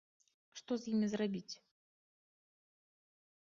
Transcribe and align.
Што 0.59 0.71
з 0.83 0.93
імі 0.93 1.07
зрабіць? 1.11 1.55